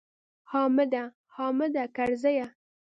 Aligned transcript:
حامده! 0.51 1.03
حامد 1.35 1.75
کرزیه! 1.95 2.45